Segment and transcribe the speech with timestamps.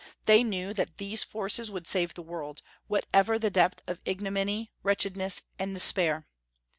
[0.25, 5.43] They knew that these forces would save the world, whatever the depth of ignominy, wretchedness,
[5.59, 6.25] and despair.